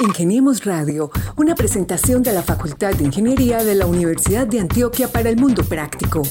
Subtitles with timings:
[0.00, 5.28] Ingeniemos Radio, una presentación de la Facultad de Ingeniería de la Universidad de Antioquia para
[5.28, 6.22] el Mundo Práctico.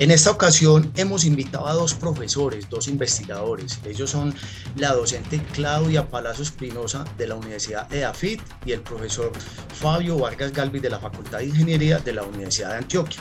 [0.00, 3.80] En esta ocasión hemos invitado a dos profesores, dos investigadores.
[3.84, 4.32] Ellos son
[4.76, 9.32] la docente Claudia Palacio Espinosa de la Universidad EAFIT y el profesor
[9.74, 13.20] Fabio Vargas Galvis de la Facultad de Ingeniería de la Universidad de Antioquia.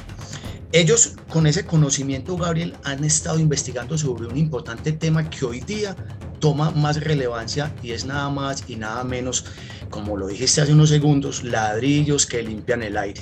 [0.71, 5.95] Ellos con ese conocimiento, Gabriel, han estado investigando sobre un importante tema que hoy día
[6.39, 9.45] toma más relevancia y es nada más y nada menos,
[9.89, 13.21] como lo dijiste hace unos segundos, ladrillos que limpian el aire.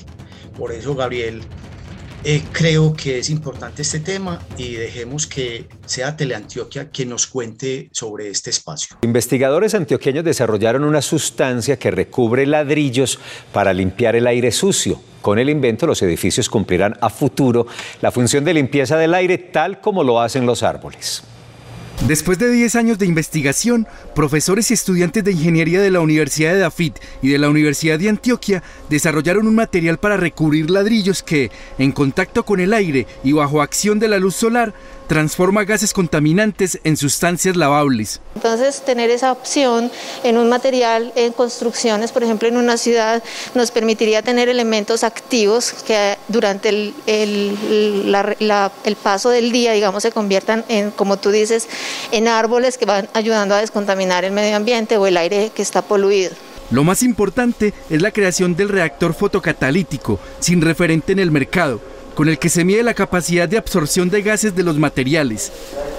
[0.57, 1.41] Por eso, Gabriel,
[2.27, 7.87] eh, creo que es importante este tema y dejemos que sea Teleantioquia quien nos cuente
[7.91, 8.97] sobre este espacio.
[9.03, 13.19] Investigadores antioqueños desarrollaron una sustancia que recubre ladrillos
[13.53, 14.99] para limpiar el aire sucio.
[15.21, 17.67] Con el invento, los edificios cumplirán a futuro
[18.01, 21.23] la función de limpieza del aire tal como lo hacen los árboles.
[22.03, 26.59] Después de 10 años de investigación, profesores y estudiantes de ingeniería de la Universidad de
[26.59, 31.91] Dafit y de la Universidad de Antioquia desarrollaron un material para recubrir ladrillos que, en
[31.91, 34.75] contacto con el aire y bajo acción de la luz solar,
[35.07, 38.21] transforma gases contaminantes en sustancias lavables.
[38.35, 39.91] Entonces, tener esa opción
[40.23, 43.23] en un material, en construcciones, por ejemplo, en una ciudad,
[43.53, 48.15] nos permitiría tener elementos activos que durante el, el,
[49.01, 51.67] paso del día, digamos, se conviertan en, como tú dices,
[52.11, 55.81] en árboles que van ayudando a descontaminar el medio ambiente o el aire que está
[55.81, 56.31] poluido.
[56.71, 61.79] Lo más importante es la creación del reactor fotocatalítico, sin referente en el mercado,
[62.15, 65.51] con el que se mide la capacidad de absorción de gases de los materiales.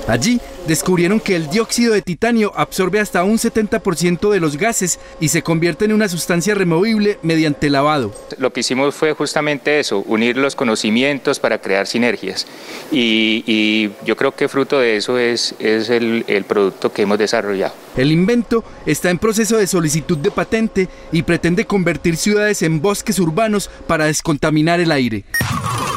[0.09, 5.29] Allí descubrieron que el dióxido de titanio absorbe hasta un 70% de los gases y
[5.29, 8.15] se convierte en una sustancia removible mediante lavado.
[8.39, 12.47] Lo que hicimos fue justamente eso, unir los conocimientos para crear sinergias.
[12.91, 17.75] Y, yo creo que fruto de eso es, es el, el producto que hemos desarrollado.
[17.97, 23.19] El invento está en proceso de solicitud de patente y pretende convertir ciudades en bosques
[23.19, 25.25] urbanos para descontaminar el aire.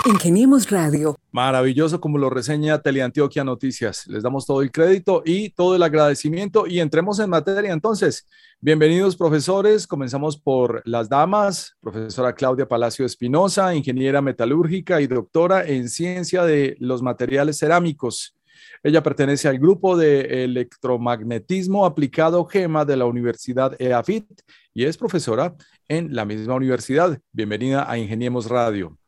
[0.05, 1.17] Ingeniemos Radio.
[1.31, 4.07] Maravilloso como lo reseña Teleantioquia Noticias.
[4.07, 8.27] Les damos todo el crédito y todo el agradecimiento y entremos en materia entonces.
[8.59, 9.85] Bienvenidos profesores.
[9.85, 11.77] Comenzamos por las damas.
[11.81, 18.35] Profesora Claudia Palacio Espinosa, ingeniera metalúrgica y doctora en ciencia de los materiales cerámicos.
[18.81, 24.25] Ella pertenece al grupo de electromagnetismo aplicado GEMA de la Universidad EAFIT
[24.73, 25.55] y es profesora
[25.87, 27.19] en la misma universidad.
[27.31, 28.98] Bienvenida a Ingeniemos Radio.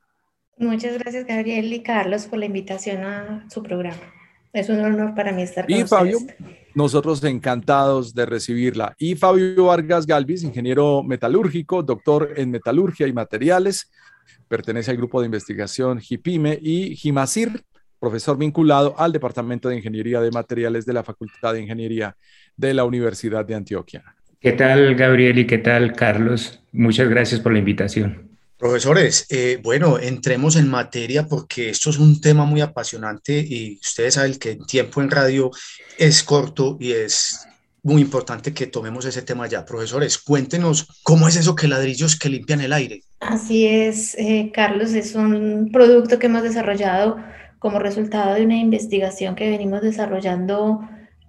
[0.62, 3.98] Muchas gracias, Gabriel y Carlos, por la invitación a su programa.
[4.54, 6.20] Es un honor para mí estar con y Fabio,
[6.76, 8.94] nosotros encantados de recibirla.
[9.00, 13.90] Y Fabio Vargas Galvis, ingeniero metalúrgico, doctor en metalurgia y materiales,
[14.48, 17.64] pertenece al grupo de investigación GIPIME y GIMASIR,
[18.00, 22.16] profesor vinculado al Departamento de Ingeniería de Materiales de la Facultad de Ingeniería
[22.56, 24.04] de la Universidad de Antioquia.
[24.40, 25.40] ¿Qué tal, Gabriel?
[25.40, 26.64] ¿Y qué tal, Carlos?
[26.72, 28.31] Muchas gracias por la invitación.
[28.62, 34.14] Profesores, eh, bueno, entremos en materia porque esto es un tema muy apasionante y ustedes
[34.14, 35.50] saben que el tiempo en radio
[35.98, 37.48] es corto y es
[37.82, 39.66] muy importante que tomemos ese tema ya.
[39.66, 43.02] Profesores, cuéntenos cómo es eso que ladrillos que limpian el aire.
[43.20, 47.18] Así es, eh, Carlos, es un producto que hemos desarrollado
[47.58, 50.82] como resultado de una investigación que venimos desarrollando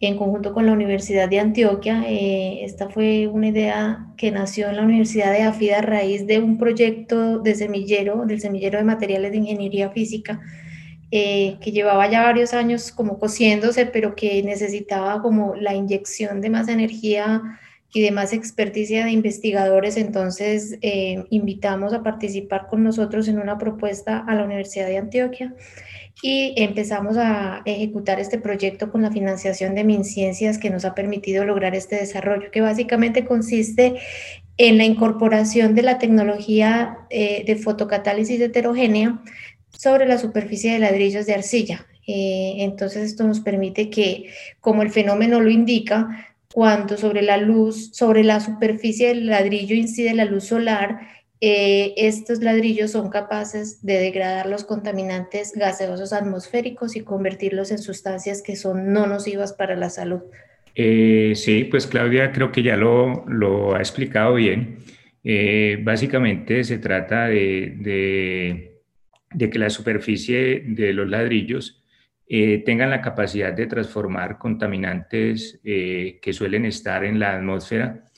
[0.03, 2.05] en conjunto con la Universidad de Antioquia.
[2.09, 6.41] Eh, esta fue una idea que nació en la Universidad de Afida a raíz de
[6.41, 10.41] un proyecto de semillero, del semillero de materiales de ingeniería física,
[11.13, 16.51] eh, que llevaba ya varios años como cociéndose, pero que necesitaba como la inyección de
[16.51, 17.41] más energía
[17.95, 19.97] y de más experticia de investigadores.
[19.97, 25.55] Entonces, eh, invitamos a participar con nosotros en una propuesta a la Universidad de Antioquia
[26.23, 31.45] y empezamos a ejecutar este proyecto con la financiación de MinCiencias que nos ha permitido
[31.45, 33.95] lograr este desarrollo, que básicamente consiste
[34.57, 39.21] en la incorporación de la tecnología eh, de fotocatálisis heterogénea
[39.71, 41.87] sobre la superficie de ladrillos de arcilla.
[42.07, 44.31] Eh, entonces esto nos permite que,
[44.61, 50.15] como el fenómeno lo indica, cuando sobre la luz, sobre la superficie del ladrillo incide
[50.15, 51.01] la luz solar,
[51.45, 58.43] eh, estos ladrillos son capaces de degradar los contaminantes gaseosos atmosféricos y convertirlos en sustancias
[58.43, 60.21] que son no nocivas para la salud.
[60.77, 64.79] Eh, sí, pues Claudia creo que ya lo, ha explicado bien.
[65.25, 68.71] Eh, básicamente se trata de,
[69.37, 71.82] que la superficie de los ladrillos
[72.65, 78.11] tengan la capacidad de transformar contaminantes que suelen estar en la atmósfera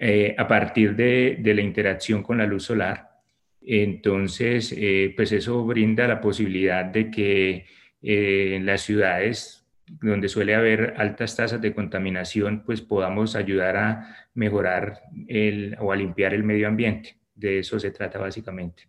[0.00, 3.22] eh, a partir de, la interacción con la luz solar.
[3.62, 7.64] Entonces, eh, pues eso brinda la posibilidad de que
[8.02, 14.28] eh, en las ciudades donde suele haber altas tasas de contaminación, pues podamos ayudar a
[14.34, 17.16] mejorar el, o a limpiar el medio ambiente.
[17.34, 18.88] De eso se trata básicamente.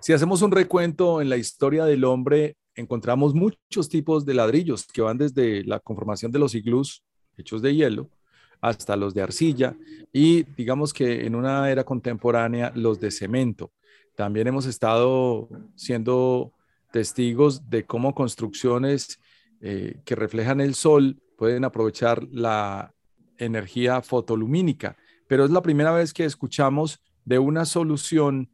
[0.00, 5.02] Si hacemos un recuento en la historia del hombre, encontramos muchos tipos de ladrillos que
[5.02, 7.02] van desde la conformación de los iglús
[7.36, 8.10] hechos de hielo,
[8.60, 9.76] hasta los de arcilla
[10.12, 13.72] y digamos que en una era contemporánea los de cemento.
[14.16, 16.52] También hemos estado siendo
[16.92, 19.20] testigos de cómo construcciones
[19.60, 22.94] eh, que reflejan el sol pueden aprovechar la
[23.38, 28.50] energía fotolumínica, pero es la primera vez que escuchamos de una solución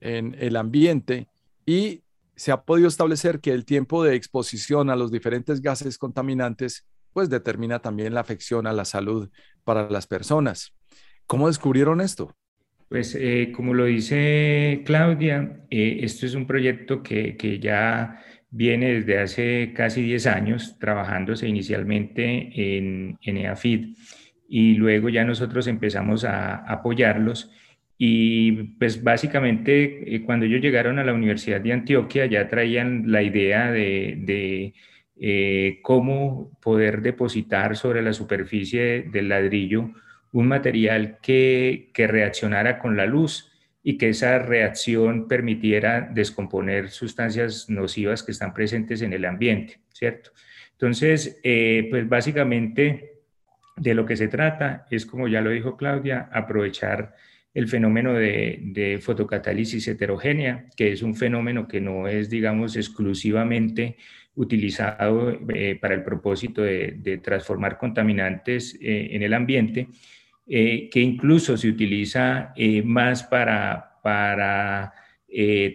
[0.00, 1.28] en el ambiente
[1.66, 2.02] y
[2.40, 7.28] se ha podido establecer que el tiempo de exposición a los diferentes gases contaminantes pues
[7.28, 9.28] determina también la afección a la salud
[9.62, 10.72] para las personas.
[11.26, 12.34] ¿Cómo descubrieron esto?
[12.88, 18.94] Pues eh, como lo dice Claudia, eh, esto es un proyecto que, que, ya viene
[18.94, 23.96] desde hace casi 10 años trabajándose inicialmente en, en EAFID
[24.48, 27.50] y luego ya nosotros empezamos a apoyarlos
[28.02, 33.22] y pues básicamente eh, cuando ellos llegaron a la Universidad de Antioquia ya traían la
[33.22, 34.72] idea de,
[35.20, 39.90] eh, cómo poder depositar sobre la superficie del ladrillo
[40.32, 43.52] un material que, que reaccionara con la luz
[43.82, 50.30] y que esa reacción permitiera descomponer sustancias nocivas que están presentes en el ambiente, ¿cierto?
[50.72, 53.18] Entonces, eh, pues básicamente
[53.76, 57.14] de lo que se trata es, como ya lo dijo Claudia, aprovechar
[57.52, 63.96] el fenómeno de, de, fotocatálisis heterogénea, que es un fenómeno que no es, digamos, exclusivamente
[64.34, 69.88] utilizado eh, para el propósito de, transformar contaminantes eh, en el ambiente,
[70.46, 72.54] eh, que incluso se utiliza
[72.84, 74.92] más para, para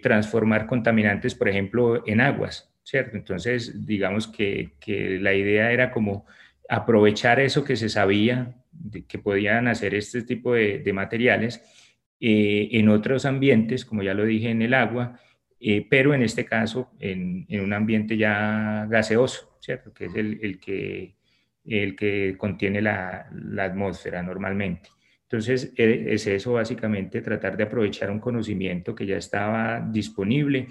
[0.02, 3.16] transformar contaminantes, por ejemplo, en aguas, ¿cierto?
[3.16, 6.26] Entonces, digamos que, que la idea era como
[6.68, 8.54] aprovechar eso que se sabía
[8.90, 11.62] de que podían hacer este tipo de, de materiales
[12.18, 15.20] en otros ambientes, como ya lo dije, en el agua,
[15.58, 19.92] eh, pero en este caso en, un ambiente ya gaseoso, ¿cierto?
[19.92, 21.16] Que es el, que,
[21.64, 23.28] el que contiene la,
[23.58, 24.90] atmósfera normalmente.
[25.22, 30.68] Entonces, e, es eso básicamente, tratar de aprovechar un conocimiento que ya estaba disponible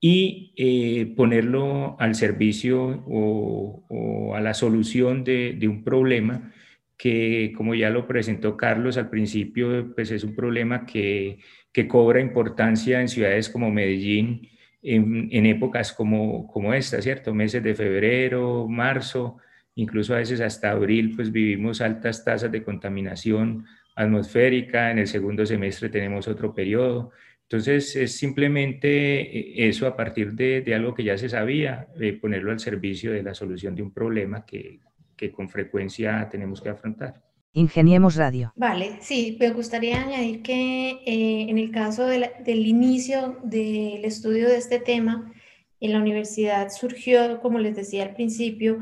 [0.00, 6.52] y eh, ponerlo al servicio o, a la solución de, de, un problema
[7.00, 11.38] que, como ya lo presentó Carlos al principio, pues es un problema que
[11.72, 14.48] que cobra importancia en ciudades como Medellín
[14.82, 17.34] en, épocas como, como esta, ¿cierto?
[17.34, 19.36] Meses de febrero, marzo,
[19.74, 25.44] incluso a veces hasta abril, pues vivimos altas tasas de contaminación atmosférica, en el segundo
[25.44, 27.10] semestre tenemos otro periodo.
[27.42, 31.88] Entonces, es simplemente eso a partir de, algo que ya se sabía,
[32.20, 34.80] ponerlo al servicio de la solución de un problema que,
[35.20, 37.20] que con frecuencia tenemos que afrontar.
[37.52, 38.54] Ingeniemos Radio.
[38.56, 44.56] Vale, sí, me gustaría añadir que eh, en el caso del inicio del estudio de
[44.56, 45.30] este tema,
[45.78, 48.78] en la universidad surgió, como les decía al principio,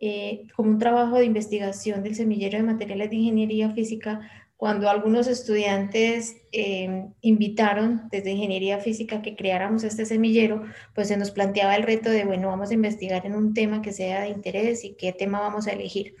[0.00, 4.20] eh, como un trabajo de investigación del semillero de materiales de ingeniería física,
[4.56, 11.32] cuando algunos estudiantes eh, invitaron desde ingeniería física que creáramos este semillero, pues se nos
[11.32, 14.84] planteaba el reto de, bueno, vamos a investigar en un tema que sea de interés
[14.84, 16.14] y qué tema vamos a elegir.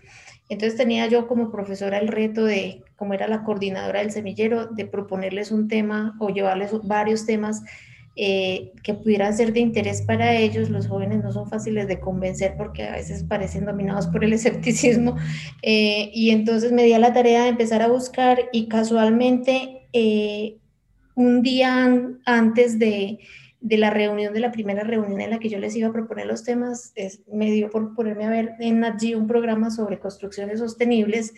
[0.48, 4.84] Entonces tenía yo como profesora el reto de, como era la coordinadora del semillero, de
[4.86, 7.62] proponerles un tema o llevarles varios temas
[8.16, 10.70] eh, que pudieran ser de interés para ellos.
[10.70, 15.16] Los jóvenes no son fáciles de convencer porque a veces parecen dominados por el escepticismo.
[15.62, 20.58] Eh, y entonces me di a la tarea de empezar a buscar y casualmente eh,
[21.16, 23.18] un día antes de,
[23.60, 26.26] de, la reunión, de la primera reunión en la que yo les iba a proponer
[26.26, 30.60] los temas, es, me dio por ponerme a ver en allí un programa sobre construcciones
[30.60, 31.34] sostenibles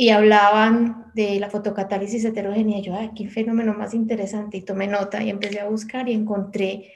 [0.00, 2.80] y hablaban de la fotocatálisis heterogénea.
[2.80, 4.56] Yo, ay, qué fenómeno más interesante.
[4.56, 6.94] Y tomé nota y empecé a buscar y encontré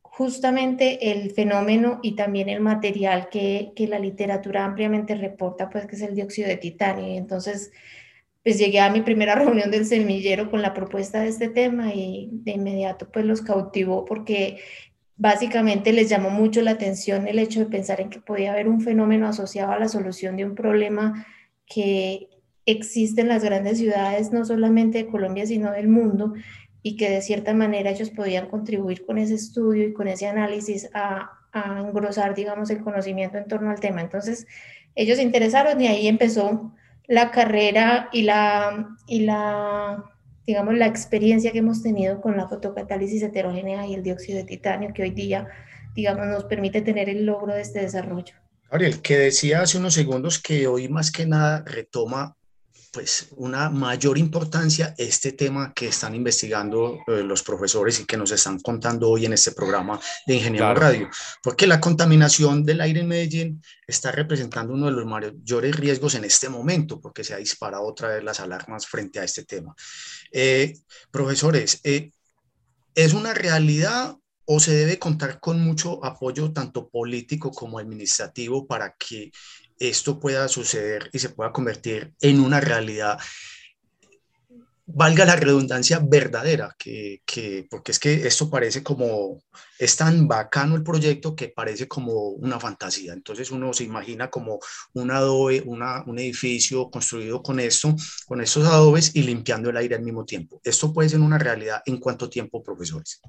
[0.00, 5.94] justamente el fenómeno y también el material que, que la literatura ampliamente reporta, pues que
[5.94, 7.06] es el dióxido de titanio.
[7.06, 7.70] Y entonces,
[8.42, 12.30] pues llegué a mi primera reunión del semillero con la propuesta de este tema y
[12.32, 14.56] de inmediato pues los cautivó porque
[15.18, 18.80] básicamente les llamó mucho la atención el hecho de pensar en que podía haber un
[18.80, 21.26] fenómeno asociado a la solución de un problema
[21.72, 22.28] que
[22.66, 26.34] existen las grandes ciudades, no solamente de Colombia, sino del mundo,
[26.82, 30.90] y que de cierta manera ellos podían contribuir con ese estudio y con ese análisis
[30.94, 34.00] a, engrosar, digamos, el conocimiento en torno al tema.
[34.00, 34.46] Entonces,
[34.94, 36.72] ellos se interesaron y ahí empezó
[37.06, 40.02] la carrera y la, y la,
[40.46, 44.94] digamos, la experiencia que hemos tenido con la fotocatálisis heterogénea y el dióxido de titanio,
[44.94, 45.46] que hoy día,
[45.94, 48.41] digamos, nos permite tener el logro de este desarrollo.
[48.72, 52.34] Gabriel, que decía hace unos segundos que hoy más que nada retoma
[52.90, 58.32] pues una mayor importancia este tema que están investigando eh, los profesores y que nos
[58.32, 61.10] están contando hoy en este programa de Ingeniería Radio,
[61.42, 66.24] porque la contaminación del aire en Medellín está representando uno de los mayores riesgos en
[66.24, 69.74] este momento, porque se ha disparado otra vez las alarmas frente a este tema.
[70.30, 70.78] Eh,
[71.10, 72.10] profesores, eh,
[72.94, 78.94] ¿es una realidad o se debe contar con mucho apoyo tanto político como administrativo para
[78.96, 79.30] que
[79.78, 83.18] esto pueda suceder y se pueda convertir en una realidad,
[84.86, 87.22] valga la redundancia verdadera, que,
[87.70, 89.42] porque es que esto parece como,
[89.78, 93.12] es tan bacano el proyecto que parece como una fantasía.
[93.12, 94.58] Entonces uno se imagina como
[94.94, 97.94] un adobe, una, un edificio construido con esto,
[98.26, 100.60] con estos adobes y limpiando el aire al mismo tiempo.
[100.62, 103.20] Esto puede ser una realidad en cuánto tiempo, profesores.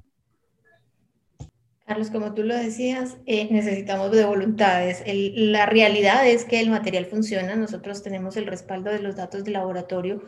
[1.86, 5.02] Carlos, como tú lo decías, eh, necesitamos de voluntades.
[5.06, 7.56] la realidad es que el material funciona.
[7.56, 10.22] Nosotros tenemos el respaldo de los datos de laboratorio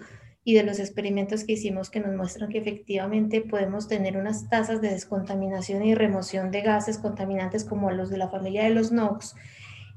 [0.45, 4.83] y de los experimentos que hicimos que nos muestran que efectivamente podemos tener unas tasas
[4.83, 9.35] de descontaminación y remoción de gases contaminantes como los de la familia de los NOx.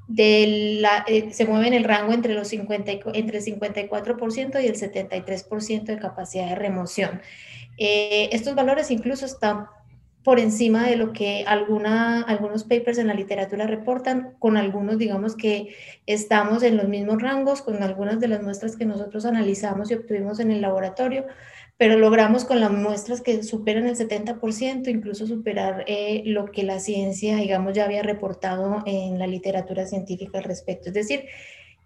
[0.08, 4.66] De la, eh, se mueve en el rango entre, los 50, entre el 54% y
[4.66, 7.20] el 73% de capacidad de remoción.
[7.76, 9.66] Eh, estos valores incluso están
[10.22, 15.74] por encima de lo que algunos papers en la literatura reportan, con algunos digamos que
[16.06, 20.38] estamos en los mismos rangos, con algunas de las muestras que nosotros analizamos y obtuvimos
[20.38, 21.24] en el laboratorio,
[21.78, 26.78] pero logramos con las muestras que superan el 70%, incluso superar eh, lo que la
[26.78, 30.88] ciencia, digamos, ya había reportado en la literatura científica al respecto.
[30.88, 31.24] Es decir,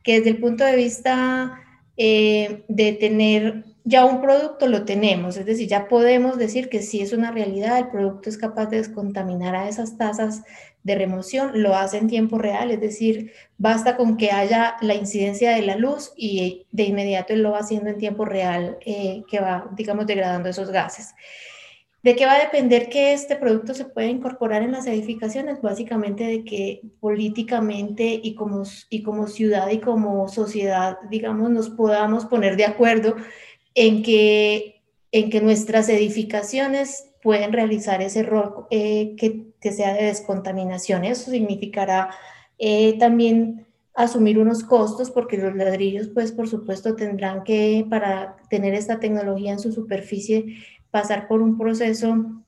[0.03, 1.61] que desde el punto de vista
[1.97, 7.03] eh, de tener ya un producto lo tenemos, es decir, ya podemos decir que si
[7.03, 10.43] es una realidad, el producto es capaz de descontaminar a esas tasas
[10.85, 15.51] de remoción, lo hace en tiempo real, es decir, basta con que haya la incidencia
[15.55, 19.41] de la luz y de inmediato él lo va haciendo en tiempo real, eh, que
[19.41, 21.15] va, digamos, degradando esos gases.
[22.03, 25.63] ¿De qué va a depender que este producto se pueda incorporar en las edificaciones?
[25.63, 32.27] Básicamente de que políticamente y como, y como ciudad y como sociedad, digamos, nos podamos
[32.27, 33.17] poner de acuerdo
[33.75, 40.05] en que, en que nuestras edificaciones pueden realizar ese rol eh, que, que, sea de
[40.05, 41.05] descontaminación.
[41.05, 42.11] Eso significará
[42.59, 48.75] eh, también asumir unos costos porque los ladrillos, pues por supuesto, tendrán que, para tener
[48.75, 50.57] esta tecnología en su superficie,
[50.91, 52.45] pasar por un proceso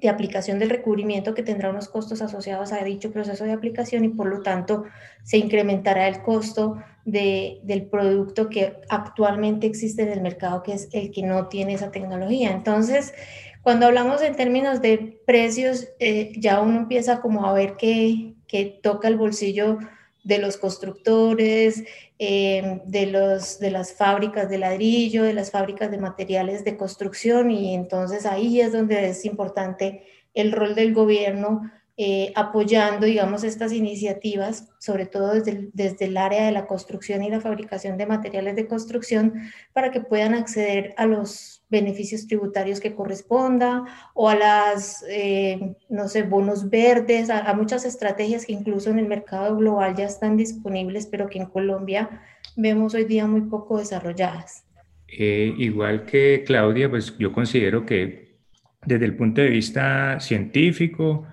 [0.00, 4.08] de aplicación del recubrimiento que tendrá unos costos asociados a dicho proceso de aplicación y
[4.08, 4.84] por lo tanto
[5.22, 6.76] se incrementará el costo
[7.06, 11.72] de, del producto que actualmente existe en el mercado, que es el que no tiene
[11.72, 12.50] esa tecnología.
[12.50, 13.14] Entonces,
[13.62, 18.78] cuando hablamos en términos de precios, eh, ya uno empieza como a ver que, que
[18.82, 19.78] toca el bolsillo
[20.24, 21.84] de los constructores,
[22.18, 27.50] eh, de, los, de las fábricas de ladrillo, de las fábricas de materiales de construcción
[27.52, 30.02] y entonces ahí es donde es importante
[30.34, 36.44] el rol del gobierno eh, apoyando, digamos, estas iniciativas, sobre todo desde desde el área
[36.44, 39.34] de la construcción y la fabricación de materiales de construcción,
[39.72, 43.84] para que puedan acceder a los beneficios tributarios que corresponda
[44.14, 49.08] o a las, eh, no sé, bonos verdes, a, muchas estrategias que incluso en el
[49.08, 52.22] mercado global ya están disponibles, pero que en Colombia
[52.56, 54.64] vemos hoy día muy poco desarrolladas.
[55.08, 58.36] Eh, igual que Claudia, pues yo considero que
[58.84, 61.26] desde el punto de vista científico,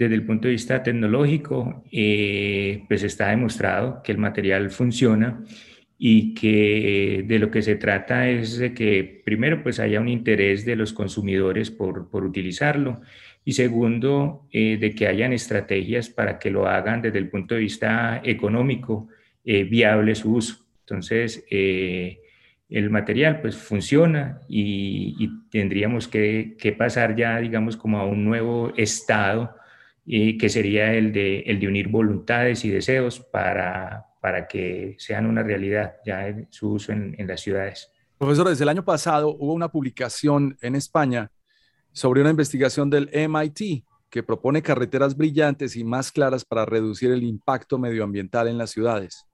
[0.00, 5.44] desde el punto de vista tecnológico, eh, pues está demostrado que el material funciona
[5.98, 10.64] y que de lo que se trata es de que primero pues haya un interés
[10.64, 13.02] de los consumidores por, por utilizarlo
[13.44, 17.60] y segundo eh, de que hayan estrategias para que lo hagan desde el punto de
[17.60, 19.08] vista económico
[19.44, 20.64] eh, viable su uso.
[20.80, 22.22] Entonces eh,
[22.70, 28.72] el material pues funciona y, tendríamos que, que, pasar ya digamos como a un nuevo
[28.78, 29.59] estado
[30.10, 36.26] que sería el de, unir voluntades y deseos para, para que sean una realidad ya
[36.26, 37.92] en su uso en, las ciudades.
[38.18, 41.30] Profesor, desde el año pasado hubo una publicación en España
[41.92, 47.22] sobre una investigación del MIT que propone carreteras brillantes y más claras para reducir el
[47.22, 49.26] impacto medioambiental en las ciudades.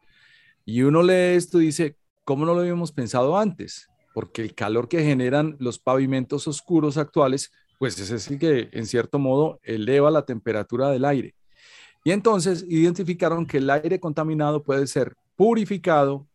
[0.66, 3.88] Y uno lee esto y dice, ¿cómo no lo habíamos pensado antes?
[4.12, 9.18] Porque el calor que generan los pavimentos oscuros actuales, pues es el que en cierto
[9.18, 11.34] modo eleva la temperatura del aire.
[12.04, 16.26] Y entonces identificaron que el aire contaminado puede ser purificado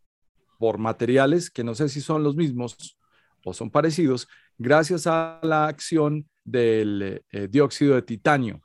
[0.59, 2.97] por materiales que no sé si son los mismos
[3.43, 8.61] o son parecidos, gracias a la acción del eh, dióxido de titanio.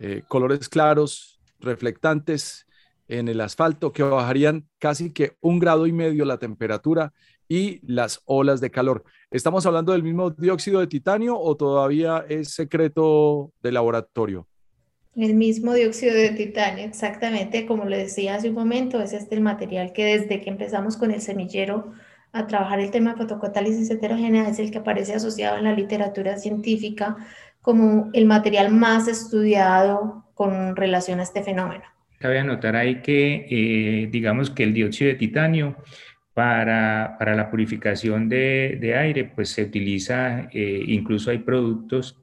[0.00, 2.66] Eh, colores claros, reflectantes
[3.08, 7.12] en el asfalto que bajarían casi que un grado y medio la temperatura
[7.48, 9.04] y las olas de calor.
[9.30, 14.48] ¿Estamos hablando del mismo dióxido de titanio o todavía es secreto de laboratorio?
[15.14, 19.42] El mismo dióxido de titanio, exactamente, como le decía hace un momento, es este el
[19.42, 21.92] material que desde que empezamos con el semillero
[22.32, 26.38] a trabajar el tema de fotocatálisis heterogénea es el que aparece asociado en la literatura
[26.38, 27.16] científica
[27.60, 31.84] como el material más estudiado con relación a este fenómeno.
[32.18, 35.76] Cabe anotar ahí que, eh, digamos que el dióxido de titanio
[36.38, 42.16] para, para la purificación de, de, aire, pues se utiliza, eh, incluso hay productos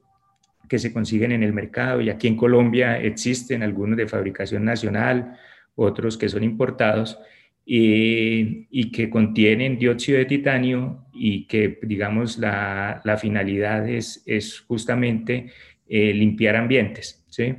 [0.70, 5.36] que se consiguen en el mercado y aquí en Colombia existen algunos de fabricación nacional,
[5.74, 7.18] otros que son importados
[7.66, 15.50] y, que contienen dióxido de titanio y que, digamos, la, finalidad es, es justamente
[15.86, 17.22] eh, limpiar ambientes.
[17.28, 17.54] ¿sí?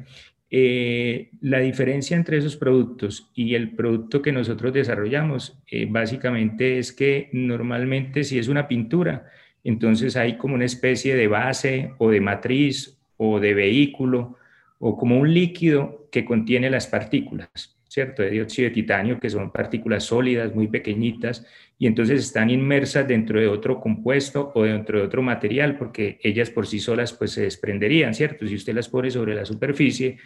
[0.49, 6.93] Eh, la diferencia entre esos productos y el producto que nosotros desarrollamos eh, básicamente es
[6.93, 9.29] que normalmente si es una pintura,
[9.65, 14.37] entonces hay como una especie de base o de matriz o de vehículo
[14.79, 18.21] o como un líquido que contiene las partículas, ¿cierto?
[18.21, 21.45] De dióxido de titanio, que son partículas sólidas, muy pequeñitas,
[21.79, 26.49] y entonces están inmersas dentro de otro compuesto o dentro de otro material, porque ellas
[26.49, 28.47] por sí solas pues se desprenderían, ¿cierto?
[28.47, 30.17] Si usted las pone sobre la superficie,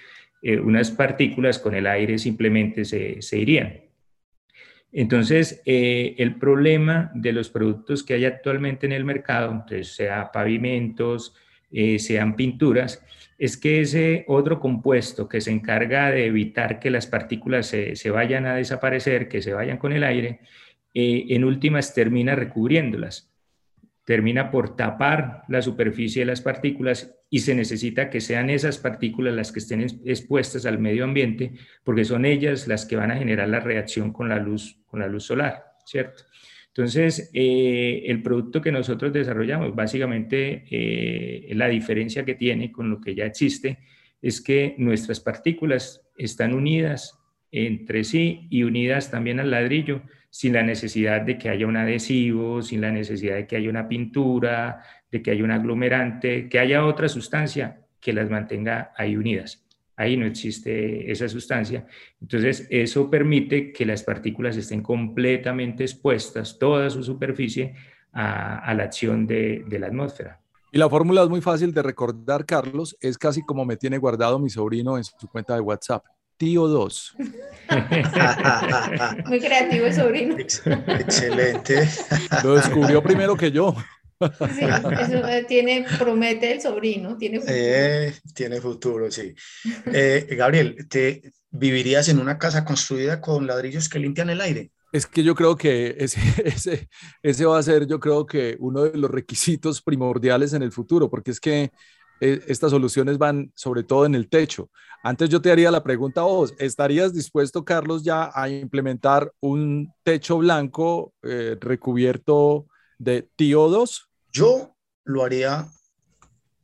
[0.41, 3.81] eh, unas partículas con el aire simplemente se, se irían.
[4.93, 10.31] Entonces, eh, el problema de los productos que hay actualmente en el mercado, entonces sea
[10.31, 11.33] pavimentos,
[11.71, 13.03] eh, sean pinturas,
[13.37, 18.45] es que ese otro compuesto que se encarga de evitar que las partículas se, vayan
[18.45, 20.41] a desaparecer, que se vayan con el aire,
[20.93, 23.32] eh, en últimas termina recubriéndolas,
[24.06, 29.34] termina por tapar la superficie de las partículas y se necesita que sean esas partículas
[29.34, 33.47] las que estén expuestas al medio ambiente, porque son ellas las que van a generar
[33.47, 36.23] la reacción con la luz, con la luz solar, ¿cierto?
[36.67, 43.01] Entonces, eh, el producto que nosotros desarrollamos, básicamente eh, la diferencia que tiene con lo
[43.01, 43.80] que ya existe
[44.21, 47.17] es que nuestras partículas están unidas
[47.51, 52.63] entre sí y unidas también al ladrillo sin la necesidad de que haya un adhesivo,
[52.63, 56.83] sin la necesidad de que haya una pintura, de que haya un aglomerante, que haya
[56.83, 59.63] otra sustancia que las mantenga ahí unidas
[60.01, 61.85] ahí no existe esa sustancia.
[62.19, 67.75] Entonces, eso permite que las partículas estén completamente expuestas, toda su superficie,
[68.13, 70.41] a, la acción de, la atmósfera.
[70.71, 74.39] Y la fórmula es muy fácil de recordar, Carlos, es casi como me tiene guardado
[74.39, 76.05] mi sobrino en su cuenta de WhatsApp.
[76.41, 77.15] Tío 2.
[79.27, 80.36] Muy creativo el sobrino.
[80.39, 81.88] Excelente.
[82.43, 83.75] Lo descubrió primero que yo.
[84.19, 87.56] Sí, eso eh, tiene, promete el sobrino, tiene futuro.
[87.56, 89.36] Eh, tiene futuro, sí.
[89.93, 94.71] Eh, Gabriel, ¿te vivirías en una casa construida con ladrillos que limpian el aire?
[94.91, 96.89] Es que yo creo que ese, ese,
[97.21, 101.08] ese va a ser, yo creo que uno de los requisitos primordiales en el futuro,
[101.08, 101.69] porque es que
[102.21, 104.69] eh, estas soluciones van sobre todo en el techo.
[105.03, 109.91] Antes yo te haría la pregunta a vos, ¿estarías dispuesto, Carlos, ya a implementar un
[110.03, 112.67] techo blanco eh, recubierto
[112.99, 114.03] de TIO2?
[114.31, 115.67] Yo lo haría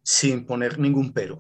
[0.04, 1.40] sin poner ningún pero.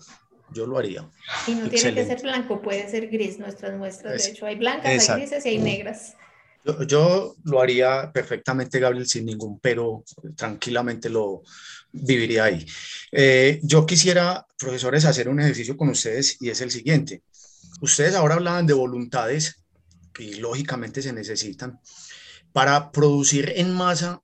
[0.51, 1.07] Yo lo haría.
[1.45, 3.37] Y no tiene que ser blanco, puede ser gris.
[3.37, 6.15] Nuestras muestras, de hecho, hay blancas, hay grises y hay negras.
[6.87, 10.03] Yo, lo haría perfectamente, Gabriel, sin ningún pero,
[10.35, 11.43] tranquilamente lo
[11.91, 12.65] viviría ahí.
[13.11, 17.23] Eh, yo quisiera, profesores, hacer un ejercicio con ustedes y es el siguiente.
[17.81, 19.63] Ustedes ahora hablaban de voluntades
[20.17, 21.79] y lógicamente se necesitan.
[22.53, 24.21] Para producir en masa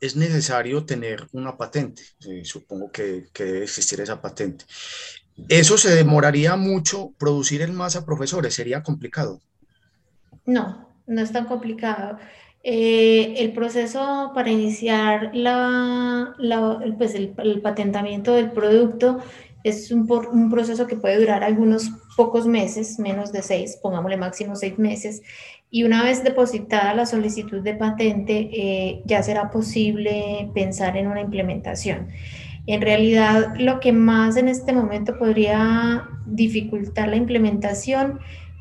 [0.00, 2.02] es necesario tener una patente.
[2.44, 4.64] supongo que, que, debe existir esa patente.
[5.48, 9.40] Eso se demoraría mucho producir en masa, profesores, sería complicado.
[10.46, 12.18] No, no es tan complicado.
[12.64, 16.34] Eh, el proceso para iniciar la,
[16.98, 17.30] pues el,
[17.62, 19.18] patentamiento del producto
[19.62, 20.06] es un,
[20.50, 25.22] proceso que puede durar algunos pocos meses, menos de seis, pongámosle máximo seis meses,
[25.70, 31.20] y una vez depositada la solicitud de patente, eh, ya será posible pensar en una
[31.20, 32.08] implementación.
[32.66, 38.18] En realidad, lo que más en este momento podría dificultar la implementación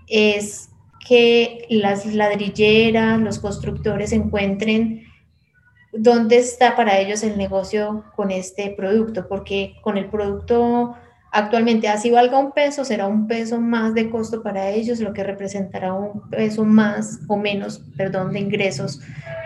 [0.08, 0.70] es
[1.08, 5.04] que las ladrilleras, los constructores encuentren
[5.93, 10.96] dónde está para ellos el negocio con este producto, porque con el producto
[11.32, 15.24] actualmente, así valga un peso, será un peso más de costo para ellos, lo que
[15.24, 19.00] representará un peso más o menos, perdón, de ingresos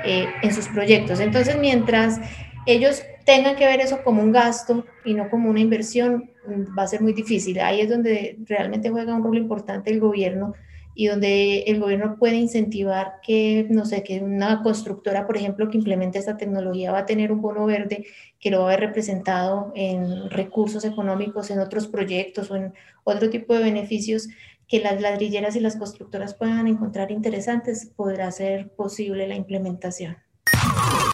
[0.06, 1.20] eh, en sus proyectos.
[1.20, 2.20] Entonces, mientras
[2.66, 6.32] ellos tengan que ver eso como un gasto y no como una inversión,
[6.78, 7.60] va a ser muy difícil.
[7.60, 10.54] Ahí es donde realmente juega un rol importante el gobierno
[10.94, 15.78] y donde el gobierno puede incentivar que, no sé, que una constructora, por ejemplo, que
[15.78, 18.06] implemente esta tecnología va a tener un bono verde
[18.40, 22.74] que lo va a ver representado en recursos económicos, en otros proyectos o en
[23.04, 24.28] otro tipo de beneficios
[24.68, 30.18] que las ladrilleras y las constructoras puedan encontrar interesantes, podrá ser posible la implementación.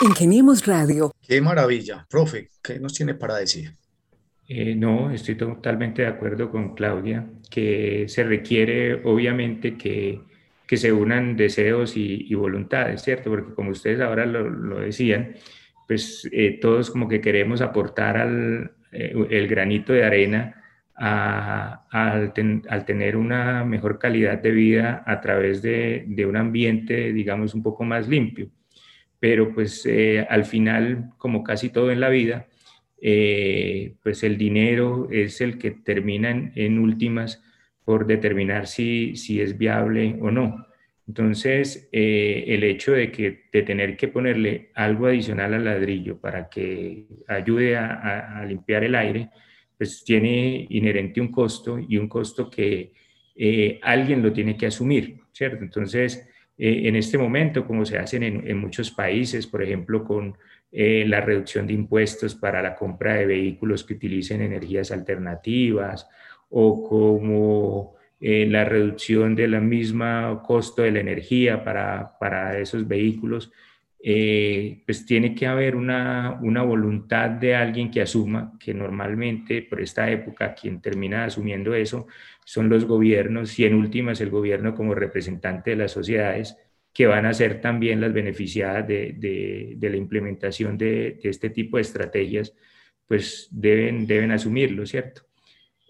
[0.01, 1.11] Ingeniemos Radio.
[1.21, 2.05] Qué maravilla.
[2.09, 3.73] Profe, ¿qué nos tiene para decir?
[4.49, 10.21] Eh, no, estoy totalmente de acuerdo con Claudia, que se requiere obviamente que,
[10.65, 13.29] que se unan deseos y, voluntades, ¿cierto?
[13.29, 15.35] Porque como ustedes ahora lo, decían,
[15.87, 20.63] pues eh, todos como que queremos aportar al, eh, el granito de arena
[20.95, 22.33] al,
[22.85, 27.83] tener una mejor calidad de vida a través de, de un ambiente, digamos, un poco
[27.83, 28.49] más limpio.
[29.19, 29.87] Pero pues
[30.29, 32.47] al final, como casi todo en la vida,
[32.99, 37.43] eh, pues el dinero es el que termina en, últimas
[37.85, 40.65] por determinar si, si, es viable o no.
[41.07, 46.49] Entonces, eh, el hecho de, que, de tener que ponerle algo adicional al ladrillo para
[46.49, 49.29] que ayude a, limpiar el aire,
[49.77, 52.91] pues tiene inherente un costo y un costo que
[53.35, 55.63] eh, alguien lo tiene que asumir, ¿cierto?
[55.63, 56.27] Entonces,
[56.59, 60.35] en este momento, como se hacen en, en muchos países, por ejemplo, con
[60.71, 66.07] eh, la reducción de impuestos para la compra de vehículos que utilicen energías alternativas
[66.49, 73.51] o como eh, la reducción del mismo costo de la energía para, para esos vehículos,
[73.99, 79.81] eh, pues tiene que haber una, una, voluntad de alguien que asuma, que normalmente por
[79.81, 82.07] esta época quien termina asumiendo eso
[82.45, 86.57] son los gobiernos y en últimas el gobierno como representante de las sociedades
[86.97, 92.55] que van a ser también las beneficiadas de, la implementación de, este tipo de estrategias,
[93.05, 95.21] pues deben, deben asumirlo, ¿cierto?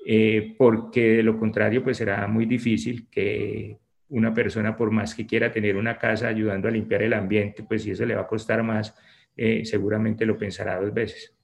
[0.06, 3.78] Eh, porque de lo contrario, pues será muy difícil que
[4.10, 7.84] una persona, por más que quiera tener una casa ayudando a limpiar el ambiente, pues
[7.84, 8.94] si eso le va a costar más,
[9.38, 11.37] eh, seguramente lo pensará dos veces.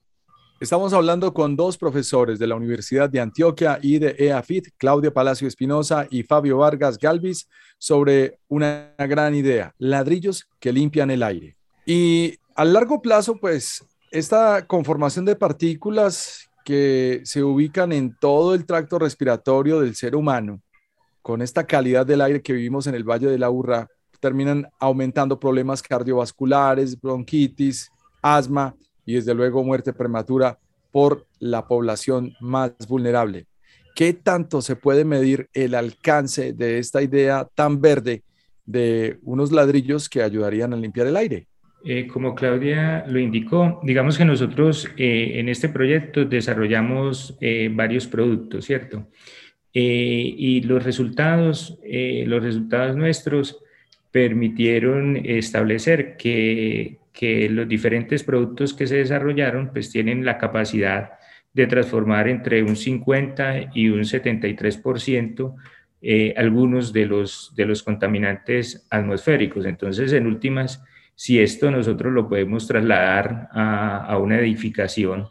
[0.64, 5.46] Estamos hablando con dos profesores de la Universidad de Antioquia y de EAFIT, Claudia Palacio
[5.46, 11.58] Espinosa y Fabio Vargas Galvis, sobre una gran idea, ladrillos que limpian el aire.
[11.84, 18.64] Y a largo plazo, pues, esta conformación de partículas que se ubican en todo el
[18.64, 20.62] tracto respiratorio del ser humano,
[21.20, 23.86] con esta calidad del aire que vivimos en el Valle de la Urra,
[24.18, 27.90] terminan aumentando problemas cardiovasculares, bronquitis,
[28.22, 28.74] asma
[29.06, 30.58] y desde luego muerte prematura
[30.90, 33.46] por la población más vulnerable.
[33.94, 38.22] ¿Qué tanto se puede medir el alcance de esta idea tan verde
[38.66, 41.46] de unos ladrillos que ayudarían a limpiar el aire?
[41.84, 48.06] Eh, como Claudia lo indicó, digamos que nosotros eh, en este proyecto desarrollamos eh, varios
[48.06, 49.08] productos, ¿cierto?
[49.76, 53.58] y los resultados, los resultados nuestros
[54.12, 61.12] permitieron establecer que, que los diferentes productos que se desarrollaron pues tienen la capacidad
[61.54, 65.54] de transformar entre un 50 y un 73%
[66.02, 69.64] eh, algunos de los, de los contaminantes atmosféricos.
[69.64, 70.82] Entonces, en últimas,
[71.14, 75.28] si esto nosotros lo podemos trasladar a, una edificación,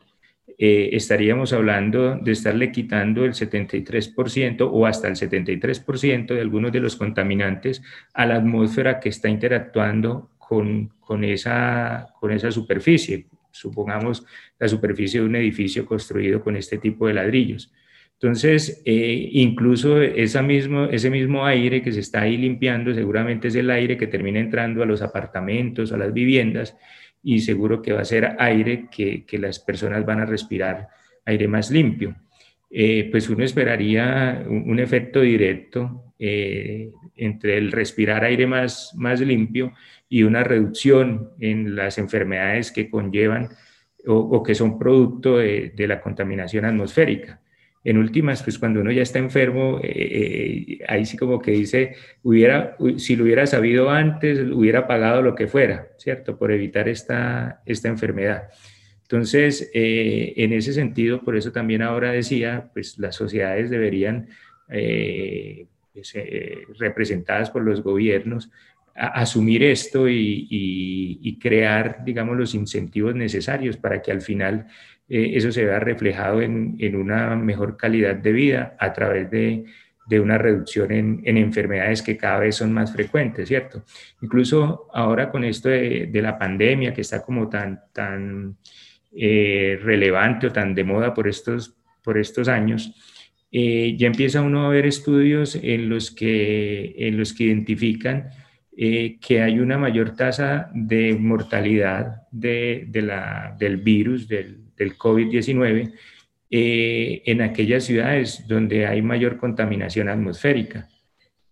[0.57, 6.79] eh, estaríamos hablando de estarle quitando el 73% o hasta el 73% de algunos de
[6.79, 14.25] los contaminantes a la atmósfera que está interactuando con, con, esa, con esa superficie, supongamos
[14.59, 17.71] la superficie de un edificio construido con este tipo de ladrillos.
[18.13, 23.55] Entonces, eh, incluso esa mismo, ese mismo aire que se está ahí limpiando, seguramente es
[23.55, 26.77] el aire que termina entrando a los apartamentos, a las viviendas,
[27.21, 30.87] y seguro que va a ser aire que, que las personas van a respirar,
[31.25, 32.15] aire más limpio.
[32.75, 39.73] Eh, pues uno esperaría un, efecto directo eh, entre el respirar aire más, más limpio
[40.09, 43.49] y una reducción en las enfermedades que conllevan
[44.07, 47.41] o, que son producto de, la contaminación atmosférica
[47.83, 51.95] en últimas, pues cuando uno ya está enfermo, eh, eh, ahí sí como que dice,
[52.23, 56.37] hubiera, si lo hubiera sabido antes, hubiera pagado lo que fuera, ¿cierto?
[56.37, 58.49] Por evitar esta, esta enfermedad.
[59.03, 64.27] Entonces, eh, en ese sentido, por eso también ahora decía, pues las sociedades deberían,
[65.93, 66.13] pues,
[66.79, 68.49] representadas por los gobiernos,
[68.95, 74.67] asumir esto y, crear, digamos, los incentivos necesarios para que al final
[75.09, 79.65] eh, eso se vea reflejado en, en, una mejor calidad de vida a través de,
[80.07, 83.83] de una reducción en, en, enfermedades que cada vez son más frecuentes, ¿cierto?
[84.21, 88.57] Incluso ahora con esto de, de la pandemia que está como tan
[89.15, 92.93] eh, relevante o tan de moda por estos, por estos años,
[93.51, 98.29] eh, ya empieza uno a ver estudios en los que, en los que identifican
[98.75, 105.93] que hay una mayor tasa de mortalidad de, de la, del virus, del, del COVID-19
[106.55, 110.87] eh, en aquellas ciudades donde hay mayor contaminación atmosférica.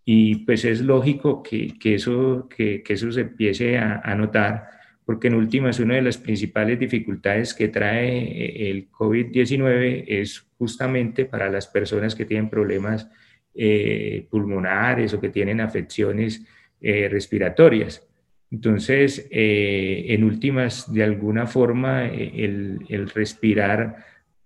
[0.05, 4.67] Y pues es lógico que, que eso, que, que, eso se empiece a, a, notar,
[5.11, 11.25] porque en últimas una de las principales dificultades que trae eh, el COVID-19 es justamente
[11.25, 13.09] para las personas que tienen problemas
[13.53, 16.41] eh, pulmonares o que tienen afecciones
[16.79, 18.07] eh, respiratorias.
[18.49, 22.45] Entonces, eh, en últimas, de alguna forma, eh,
[22.87, 23.97] el, respirar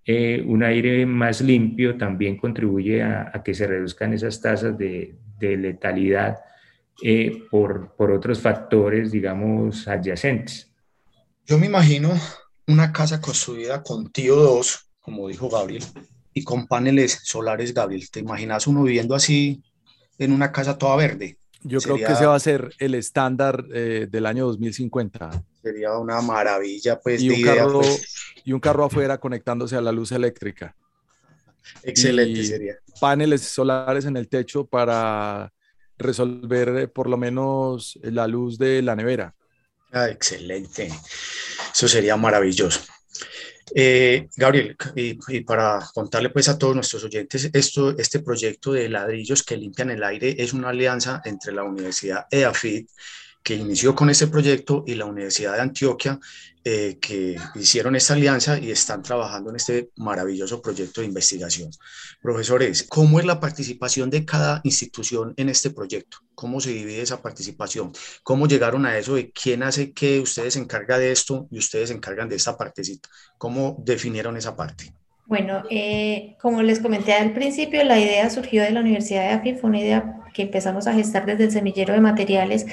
[0.04, 6.38] eh, un aire más limpio también contribuye a, que se reduzcan esas tasas de, letalidad
[7.50, 10.72] por, por, otros factores, digamos, adyacentes.
[11.46, 12.14] Yo me imagino
[12.68, 15.84] una casa construida con tío 2, como dijo Gabriel,
[16.34, 18.10] y con paneles solares, Gabriel.
[18.10, 19.64] ¿Te imaginas uno viviendo así
[20.18, 21.38] en una casa toda verde?
[21.62, 25.44] Yo creo que ese va a ser el estándar eh, del año 2050.
[25.64, 27.22] Sería una maravilla, pues.
[27.22, 28.06] Y, un, carro, pues.
[28.44, 30.76] y un carro afuera conectándose a la luz eléctrica.
[31.82, 32.76] Excelente sería.
[33.00, 35.52] Paneles solares en el techo para
[35.98, 39.34] resolver eh, por lo menos la luz de la nevera.
[39.92, 40.90] Ah, excelente.
[41.74, 42.82] Eso sería maravilloso.
[43.74, 49.44] Eh, Gabriel, y, para contarle pues a todos nuestros oyentes, esto, este proyecto de ladrillos
[49.44, 52.88] que limpian el aire es una alianza entre la Universidad EAFID
[53.42, 56.20] que inició con este proyecto y la Universidad de Antioquia,
[56.68, 61.70] eh, que hicieron esta alianza y están trabajando en este maravilloso proyecto de investigación.
[62.24, 66.18] Profesores, ¿cómo es la participación de cada institución en este proyecto?
[66.34, 67.92] ¿Cómo se divide esa participación?
[68.24, 70.20] ¿Cómo llegaron a eso de quién hace qué?
[70.20, 73.10] Ustedes se encargan de esto y ustedes se encargan de esta partecita.
[73.38, 74.92] ¿Cómo definieron esa parte?
[75.28, 79.54] Bueno, eh, como les comenté al principio, la idea surgió de la Universidad de AFI,
[79.54, 82.66] fue una idea que empezamos a gestar desde el semillero de materiales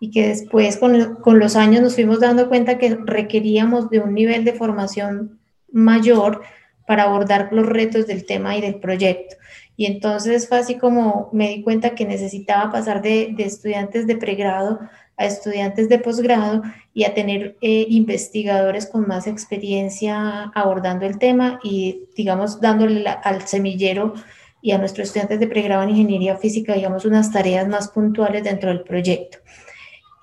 [0.00, 4.14] y que después con, con, los años nos fuimos dando cuenta que requeríamos de un
[4.14, 5.38] nivel de formación
[5.72, 6.42] mayor
[6.86, 9.36] para abordar los retos del tema y del proyecto.
[9.76, 14.16] Y entonces fue así como me di cuenta que necesitaba pasar de, de estudiantes de
[14.16, 14.80] pregrado
[15.18, 16.62] a estudiantes de posgrado
[16.94, 23.42] y a tener eh, investigadores con más experiencia abordando el tema y, digamos, dándole al
[23.46, 24.14] semillero
[24.62, 28.70] y a nuestros estudiantes de pregrado en ingeniería física, digamos, unas tareas más puntuales dentro
[28.70, 29.38] del proyecto.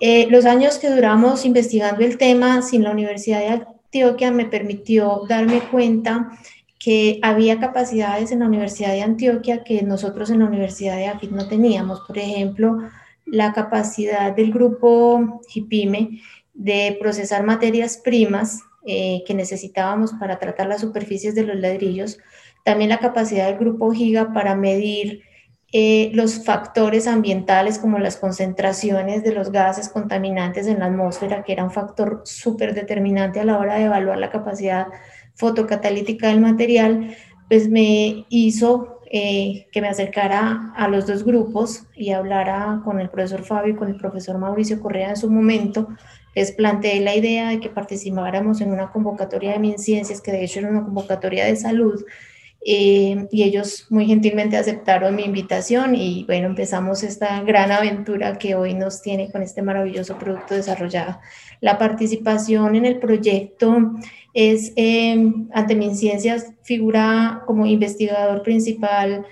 [0.00, 5.22] Eh, los años que duramos investigando el tema sin la Universidad de Antioquia me permitió
[5.28, 6.30] darme cuenta
[6.78, 11.30] que había capacidades en la Universidad de Antioquia que nosotros en la Universidad de AFIT
[11.30, 12.00] no teníamos.
[12.06, 12.78] Por ejemplo,
[13.24, 16.20] la capacidad del grupo HIPIME
[16.52, 22.18] de procesar materias primas eh, que necesitábamos para tratar las superficies de los ladrillos,
[22.64, 25.22] también la capacidad del grupo GIGA para medir
[25.72, 31.52] eh, los factores ambientales como las concentraciones de los gases contaminantes en la atmósfera, que
[31.52, 34.86] era un factor súper determinante a la hora de evaluar la capacidad
[35.34, 37.16] fotocatalítica del material,
[37.48, 43.08] pues me hizo eh, que me acercara a los dos grupos y hablara con el
[43.08, 45.88] profesor Fabio y con el profesor Mauricio Correa en su momento.
[46.34, 50.58] Les planteé la idea de que participáramos en una convocatoria de MinCiencias, que de hecho
[50.58, 52.04] era una convocatoria de salud,
[52.68, 58.56] eh, y ellos muy gentilmente aceptaron mi invitación y bueno, empezamos esta gran aventura que
[58.56, 61.20] hoy nos tiene con este maravilloso producto desarrollado.
[61.60, 63.92] La participación en el proyecto
[64.34, 69.24] es eh, ante MinCiencias, figura como investigador principal,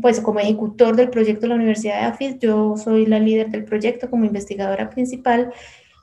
[0.00, 3.64] pues como ejecutor del proyecto de la Universidad de AFIS, yo soy la líder del
[3.64, 5.52] proyecto como investigadora principal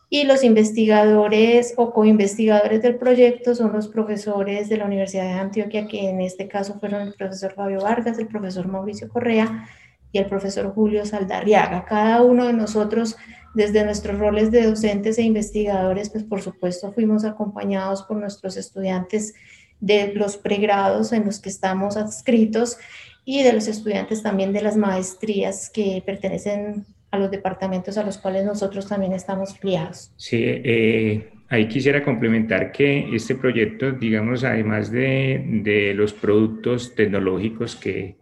[0.10, 5.88] y los investigadores o co-investigadores del proyecto son los profesores de la Universidad de Antioquia,
[5.88, 9.70] que en este caso fueron el profesor Fabio Vargas, el profesor Mauricio Correa
[10.12, 11.86] y el profesor Julio Saldarriaga.
[11.86, 13.18] Cada uno de nosotros,
[13.54, 19.36] desde nuestros roles de docentes e investigadores, pues por supuesto fuimos acompañados por nuestros estudiantes
[19.80, 22.78] de los pregrados en los que estamos adscritos
[23.26, 28.18] y de los estudiantes también de las maestrías que pertenecen a los departamentos a los
[28.18, 30.12] cuales nosotros también estamos filiados.
[30.16, 37.76] Sí, eh, ahí quisiera complementar que este proyecto, digamos, además de, de los productos tecnológicos
[37.76, 38.18] que,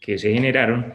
[0.00, 0.94] que se generaron,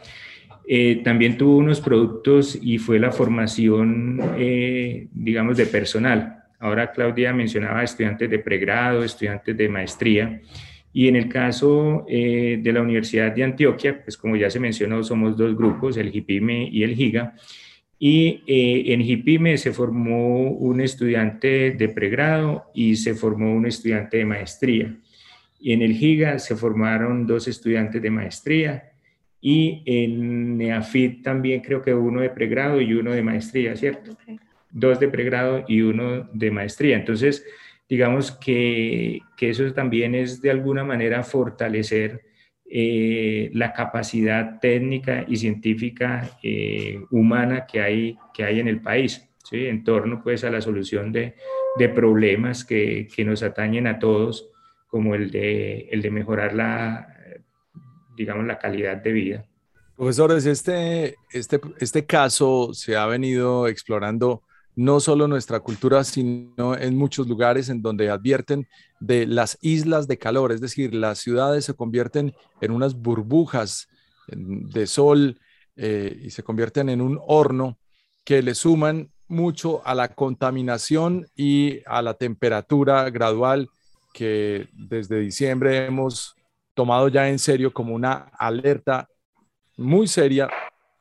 [0.66, 6.44] eh, también tuvo unos productos y fue la formación, eh, digamos, de personal.
[6.58, 10.40] Ahora Claudia mencionaba estudiantes de pregrado, estudiantes de maestría.
[10.96, 15.02] Y en el caso eh, de la Universidad de Antioquia, pues como ya se mencionó,
[15.02, 17.34] somos dos grupos, el JIPIME y el GIGA.
[17.98, 24.18] Y eh, en JIPIME se formó un estudiante de pregrado y se formó un estudiante
[24.18, 24.96] de maestría.
[25.58, 28.92] Y en el GIGA se formaron dos estudiantes de maestría.
[29.40, 34.16] Y en NEAFIT también creo que uno de pregrado y uno de maestría, ¿cierto?
[34.70, 36.96] Dos de pregrado y uno de maestría.
[36.96, 37.44] Entonces,
[37.94, 42.24] digamos que, eso también es de alguna manera fortalecer
[42.68, 49.28] eh, la capacidad técnica y científica eh, humana que hay, que hay en el país,
[49.48, 49.66] ¿sí?
[49.66, 51.36] en torno pues a la solución de,
[51.94, 54.50] problemas que, nos atañen a todos,
[54.88, 57.06] como el de, el de mejorar la,
[58.16, 59.44] digamos, la calidad de vida.
[59.94, 64.42] Profesores, este, este, este caso se ha venido explorando
[64.76, 68.68] no solo nuestra cultura, sino en muchos lugares en donde advierten
[69.00, 73.88] de las islas de calor, es decir, las ciudades se convierten en unas burbujas
[74.28, 75.38] de sol
[75.76, 77.78] eh, y se convierten en un horno
[78.24, 83.68] que le suman mucho a la contaminación y a la temperatura gradual
[84.12, 86.36] que desde diciembre hemos
[86.74, 89.08] tomado ya en serio como una alerta
[89.76, 90.48] muy seria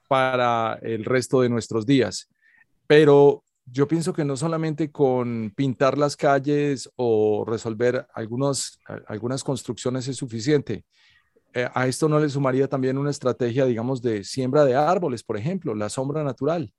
[0.07, 2.29] para el resto de nuestros días.
[2.87, 10.17] Pero yo pienso que no solamente con pintar las calles o resolver algunas construcciones es
[10.17, 10.83] suficiente.
[11.53, 15.37] Eh, a esto no le sumaría también una estrategia, digamos, de siembra de árboles, por
[15.37, 16.71] ejemplo, la sombra natural.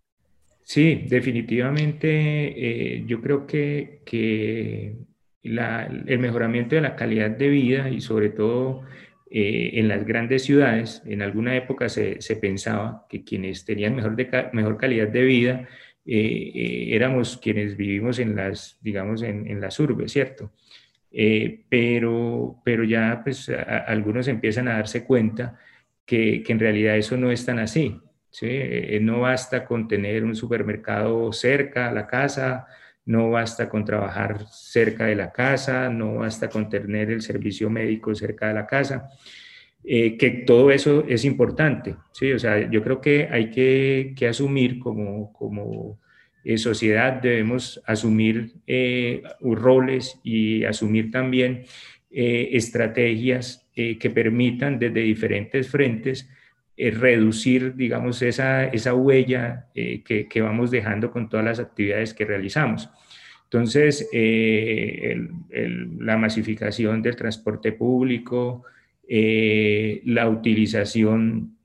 [0.64, 4.00] Sí, definitivamente eh, yo creo que,
[5.42, 8.80] el mejoramiento de la calidad de vida y sobre todo
[9.30, 14.16] eh, en las grandes ciudades, en alguna época se, pensaba que quienes tenían mejor,
[14.52, 15.68] mejor calidad de vida
[16.06, 20.52] eh, eh, éramos quienes vivimos en las, digamos, en, en las urbes, ¿cierto?
[21.10, 23.48] Eh, pero, pero ya pues
[23.86, 25.58] algunos empiezan a darse cuenta
[26.04, 28.00] que, que, en realidad eso no es tan así.
[28.30, 28.48] ¿sí?
[29.00, 32.66] no basta con tener un supermercado cerca a la casa,
[33.06, 38.14] no basta con trabajar cerca de la casa, no basta con tener el servicio médico
[38.14, 39.08] cerca de la casa.
[39.86, 42.32] Que todo eso es importante, ¿sí?
[42.32, 45.98] O sea, yo creo que hay que, que asumir como, como
[46.44, 51.64] eh, sociedad debemos asumir eh, roles y asumir también
[52.10, 56.30] eh, estrategias que permitan desde diferentes frentes
[56.76, 62.88] reducir, digamos, esa, esa huella que, que, vamos dejando con todas las actividades que realizamos.
[63.42, 68.62] Entonces, la masificación del transporte público,
[69.08, 71.56] la utilización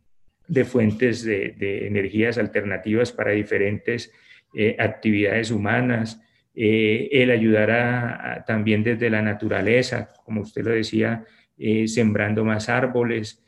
[0.48, 4.12] de fuentes de, de energías alternativas para diferentes
[4.56, 6.20] eh, actividades humanas,
[6.56, 11.24] eh, el ayudar también desde la naturaleza, como usted lo decía,
[11.56, 13.44] eh, sembrando más árboles.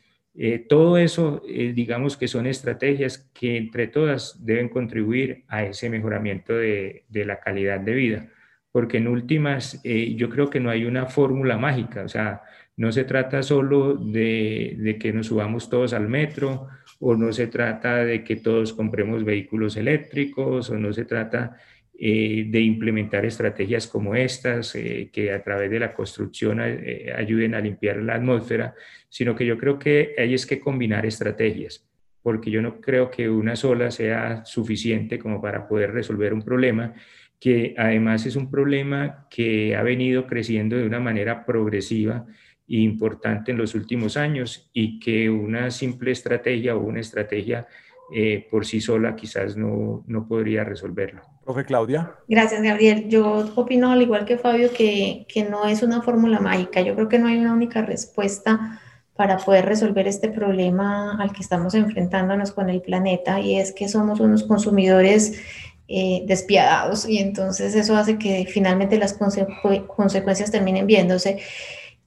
[0.68, 1.42] todo eso,
[1.74, 7.80] digamos que son estrategias que entre todas deben contribuir a ese mejoramiento de, la calidad
[7.80, 8.28] de vida,
[8.70, 12.42] porque en últimas yo creo que no hay una fórmula mágica, o sea,
[12.76, 16.68] no se trata solo de, que nos subamos todos al metro
[17.00, 21.56] o no se trata de que todos compremos vehículos eléctricos, o no se trata
[21.98, 27.54] eh, de implementar estrategias como estas, eh, que a través de la construcción eh, ayuden
[27.54, 28.74] a limpiar la atmósfera,
[29.08, 31.86] sino que yo creo que hay es que combinar estrategias,
[32.22, 36.94] porque yo no creo que una sola sea suficiente como para poder resolver un problema,
[37.38, 42.24] que además es un problema que ha venido creciendo de una manera progresiva
[42.66, 47.66] importante en los últimos años y que una simple estrategia o una estrategia
[48.14, 51.22] eh, por sí sola quizás no, no podría resolverlo.
[51.44, 52.14] Profe Claudia.
[52.28, 53.08] Gracias, Gabriel.
[53.08, 56.82] Yo opino, al igual que Fabio, que, que no es una fórmula mágica.
[56.82, 58.80] Yo creo que no hay una única respuesta
[59.14, 63.88] para poder resolver este problema al que estamos enfrentándonos con el planeta y es que
[63.88, 65.40] somos unos consumidores
[65.88, 71.38] eh, despiadados y entonces eso hace que finalmente las consecuencias terminen viéndose.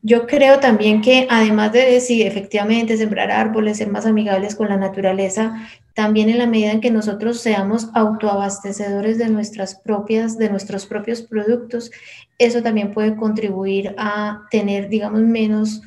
[0.07, 4.77] Yo creo también que además de decir efectivamente sembrar árboles, ser más amigables con la
[4.77, 10.85] naturaleza, también en la medida en que nosotros seamos autoabastecedores de nuestras propias, de nuestros
[10.85, 11.89] propios productos,
[12.37, 15.81] eso también puede contribuir a tener, digamos, menos,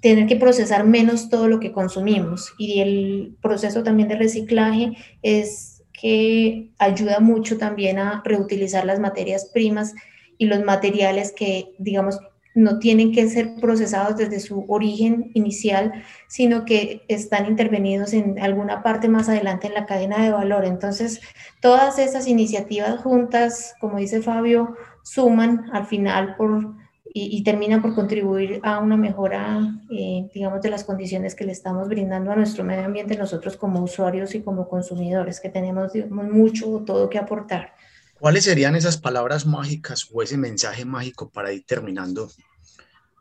[0.00, 2.52] tener que procesar menos todo lo que consumimos.
[2.58, 9.50] Y el proceso también de reciclaje es que ayuda mucho también a reutilizar las materias
[9.54, 9.94] primas
[10.36, 12.18] y los materiales que, digamos,
[12.54, 15.92] no tienen que ser procesados desde su origen inicial,
[16.28, 20.64] sino que están intervenidos en alguna parte más adelante en la cadena de valor.
[20.64, 21.20] Entonces,
[21.60, 26.74] todas esas iniciativas juntas, como dice Fabio, suman al final por,
[27.14, 31.88] y, terminan por contribuir a una mejora, eh, digamos, de las condiciones que le estamos
[31.88, 37.10] brindando a nuestro medio ambiente nosotros como usuarios y como consumidores, que tenemos mucho, todo
[37.10, 37.74] que aportar.
[38.22, 42.30] ¿Cuáles serían esas palabras mágicas o ese mensaje mágico para ir terminando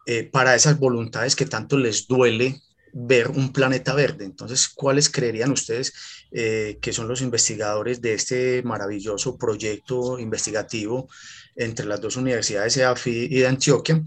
[0.05, 2.61] eh, para esas voluntades que tanto les duele
[2.93, 4.25] ver un planeta verde?
[4.25, 5.91] Entonces, ¿cuáles creerían ustedes
[6.29, 11.09] eh, que son los investigadores de este maravilloso proyecto investigativo
[11.55, 14.03] entre las dos universidades EAFI y de Antioquia?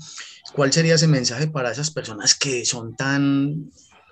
[0.53, 3.68] ¿Cuál sería ese mensaje para esas personas que son tan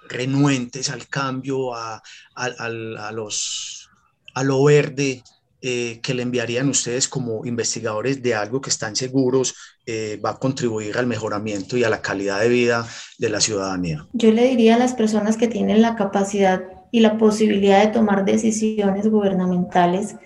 [0.09, 2.03] renuentes al cambio, a,
[2.35, 3.89] a los,
[4.35, 5.22] a lo verde,
[5.64, 9.54] eh, que le enviarían ustedes como investigadores de algo que están seguros
[9.86, 12.84] eh, va a contribuir al mejoramiento y a la calidad de vida
[13.18, 14.06] de la ciudadanía?
[14.12, 18.24] Yo le diría a las personas que tienen la capacidad y la posibilidad de tomar
[18.24, 20.16] decisiones gubernamentales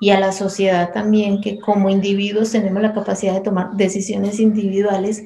[0.00, 5.24] y a la sociedad también, que como individuos tenemos la capacidad de tomar decisiones individuales,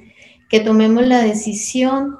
[0.49, 2.17] que tomemos la decisión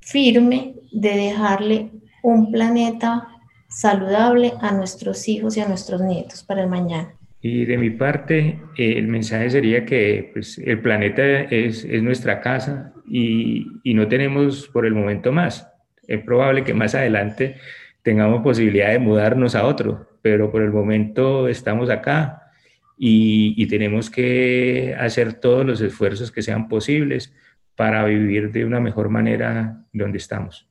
[0.00, 1.92] firme de dejarle
[2.22, 3.28] un planeta
[3.68, 7.14] saludable a nuestros hijos y a nuestros nietos para el mañana.
[7.40, 12.92] Y de mi parte, el mensaje sería que pues, el planeta es, es nuestra casa
[13.06, 15.68] y, y, no tenemos por el momento más.
[16.08, 17.56] Es probable que más adelante
[18.02, 22.42] tengamos posibilidad de mudarnos a otro, pero por el momento estamos acá
[22.96, 27.32] y, y tenemos que hacer todos los esfuerzos que sean posibles
[27.76, 30.67] para vivir de una mejor manera donde estamos.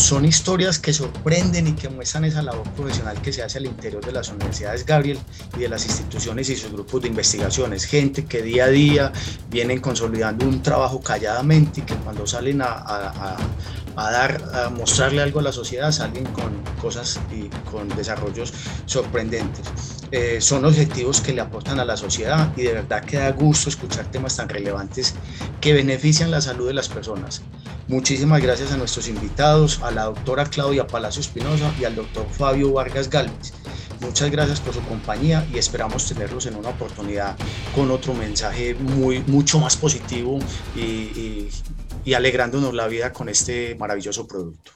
[0.00, 4.04] Son historias que sorprenden y que muestran esa labor profesional que se hace al interior
[4.04, 5.18] de las universidades Gabriel
[5.56, 7.84] y de las instituciones y sus grupos de investigaciones.
[7.84, 9.12] Gente que día a día
[9.50, 13.36] vienen consolidando un trabajo calladamente y que cuando salen a,
[13.96, 18.52] dar, a mostrarle algo a la sociedad salen con cosas y con desarrollos
[18.86, 19.66] sorprendentes.
[20.12, 23.68] Eh, son objetivos que le aportan a la sociedad y de verdad que da gusto
[23.68, 25.14] escuchar temas tan relevantes
[25.60, 27.42] que benefician la salud de las personas.
[27.88, 32.72] Muchísimas gracias a nuestros invitados, a la doctora Claudia Palacio Espinosa y al doctor Fabio
[32.72, 33.52] Vargas Galvez.
[34.00, 37.36] Muchas gracias por su compañía y esperamos tenerlos en una oportunidad
[37.74, 40.38] con otro mensaje muy, mucho más positivo
[40.74, 41.50] y, y
[42.14, 44.72] alegrándonos la vida con este maravilloso producto.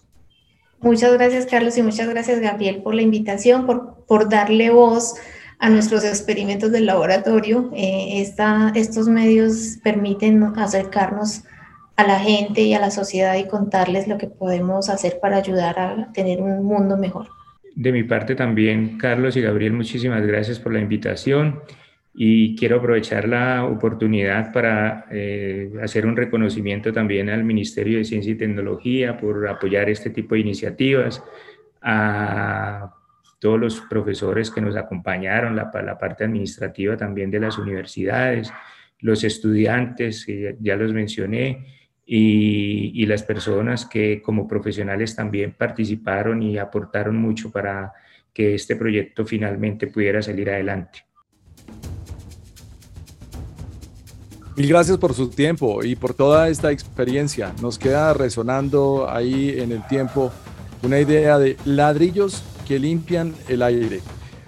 [0.80, 5.14] Muchas gracias Carlos y muchas gracias Gabriel por la invitación, por, por darle voz
[5.58, 7.70] a nuestros experimentos del laboratorio.
[7.74, 11.44] Eh, esta, estos medios permiten acercarnos
[11.96, 15.78] a la gente y a la sociedad y contarles lo que podemos hacer para ayudar
[15.78, 17.28] a tener un mundo mejor.
[17.74, 21.60] De mi parte también, Carlos y Gabriel, muchísimas gracias por la invitación
[22.14, 28.32] y quiero aprovechar la oportunidad para eh, hacer un reconocimiento también al Ministerio de Ciencia
[28.32, 31.22] y Tecnología por apoyar este tipo de iniciativas,
[31.82, 32.94] a
[33.38, 38.50] todos los profesores que nos acompañaron, la, la parte administrativa también de las universidades,
[39.00, 40.26] los estudiantes,
[40.60, 41.66] ya los mencioné,
[42.06, 47.92] y, las personas que como profesionales también participaron y aportaron mucho para
[48.32, 51.04] que este proyecto finalmente pudiera salir adelante.
[54.56, 57.52] Mil gracias por su tiempo y por toda esta experiencia.
[57.60, 60.30] Nos queda resonando ahí en el tiempo
[60.84, 64.00] una idea de ladrillos que limpian el aire.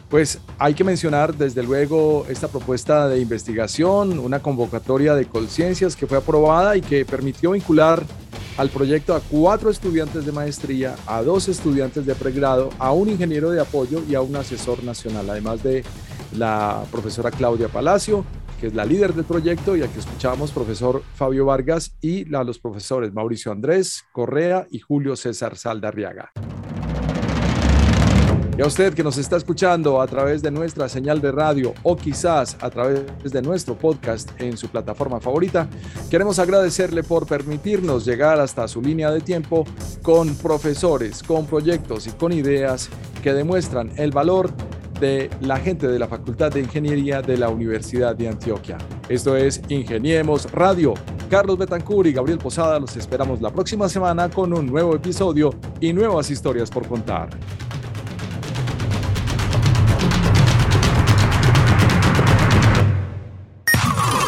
[0.08, 6.06] Pues hay que mencionar desde luego esta propuesta de investigación, una convocatoria de conciencias que
[6.06, 8.04] fue aprobada y que permitió vincular
[8.58, 13.50] al proyecto a cuatro estudiantes de maestría, a dos estudiantes de pregrado, a un ingeniero
[13.50, 15.82] de apoyo y a un asesor nacional, además de
[16.32, 18.24] la profesora Claudia Palacio,
[18.60, 22.58] que es la líder del proyecto, y aquí escuchamos profesor Fabio Vargas y a los
[22.58, 26.32] profesores Mauricio Andrés Correa y Julio César Saldarriaga.
[28.58, 31.94] Y a usted que nos está escuchando a través de nuestra señal de radio o
[31.94, 35.68] quizás a través de nuestro podcast en su plataforma favorita,
[36.10, 39.66] queremos agradecerle por permitirnos llegar hasta su línea de tiempo
[40.00, 42.88] con profesores, con proyectos y con ideas
[43.22, 44.50] que demuestran el valor
[45.00, 48.78] de la gente de la Facultad de Ingeniería de la Universidad de Antioquia.
[49.08, 50.94] Esto es Ingeniemos Radio.
[51.28, 55.92] Carlos Betancur y Gabriel Posada los esperamos la próxima semana con un nuevo episodio y
[55.92, 57.30] nuevas historias por contar.